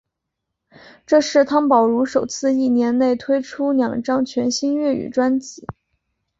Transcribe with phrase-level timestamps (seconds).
[1.05, 5.63] 这是汤宝如首次一年内推出两张全新粤语专辑。